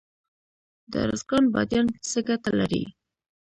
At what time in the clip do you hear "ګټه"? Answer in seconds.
2.29-2.51